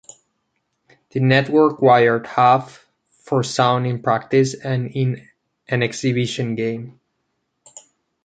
[1.11, 2.87] The network wired Huff
[3.19, 5.27] for sound in practice and in
[5.67, 6.99] an exhibition game.